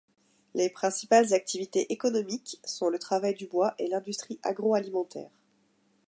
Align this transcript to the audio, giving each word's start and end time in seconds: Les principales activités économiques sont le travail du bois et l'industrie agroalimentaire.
Les 0.55 0.71
principales 0.71 1.31
activités 1.35 1.93
économiques 1.93 2.59
sont 2.63 2.89
le 2.89 2.97
travail 2.97 3.35
du 3.35 3.45
bois 3.45 3.75
et 3.77 3.85
l'industrie 3.85 4.39
agroalimentaire. 4.41 5.29